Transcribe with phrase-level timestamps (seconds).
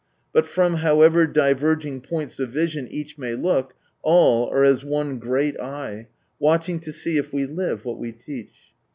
[0.33, 5.53] But from however diverging points of vision each may look, all are as one great
[5.61, 6.05] Eve,
[6.39, 8.73] watching to see if we live what we teach.